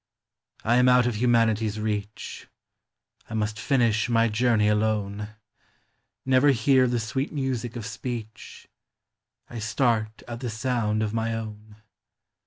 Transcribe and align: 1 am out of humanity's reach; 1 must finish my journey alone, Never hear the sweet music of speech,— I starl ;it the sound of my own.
1 0.63 0.79
am 0.79 0.89
out 0.89 1.05
of 1.05 1.17
humanity's 1.17 1.79
reach; 1.79 2.47
1 3.27 3.37
must 3.37 3.59
finish 3.59 4.09
my 4.09 4.27
journey 4.27 4.67
alone, 4.67 5.35
Never 6.25 6.47
hear 6.49 6.87
the 6.87 6.99
sweet 6.99 7.31
music 7.31 7.75
of 7.75 7.85
speech,— 7.85 8.67
I 9.47 9.57
starl 9.59 10.07
;it 10.27 10.39
the 10.39 10.49
sound 10.49 11.03
of 11.03 11.13
my 11.13 11.35
own. 11.35 11.75